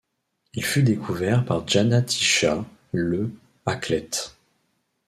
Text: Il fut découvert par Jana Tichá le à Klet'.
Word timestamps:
Il 0.55 0.65
fut 0.65 0.81
découvert 0.81 1.45
par 1.45 1.67
Jana 1.67 2.01
Tichá 2.01 2.65
le 2.91 3.29
à 3.67 3.75
Klet'. 3.75 4.09